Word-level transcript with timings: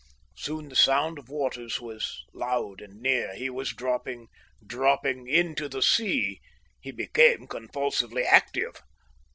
Soon 0.35 0.69
the 0.69 0.75
sound 0.75 1.19
of 1.19 1.29
waters 1.29 1.79
was 1.79 2.23
loud 2.33 2.81
and 2.81 2.99
near. 3.01 3.35
He 3.35 3.51
was 3.51 3.69
dropping, 3.69 4.29
dropping 4.65 5.27
into 5.27 5.69
the 5.69 5.83
sea! 5.83 6.41
He 6.79 6.89
became 6.91 7.45
convulsively 7.45 8.23
active. 8.23 8.77